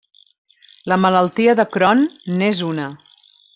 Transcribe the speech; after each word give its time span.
La 0.91 0.97
malaltia 1.01 1.55
de 1.61 1.67
Crohn 1.77 2.03
n'és 2.41 2.67
una. 2.73 2.91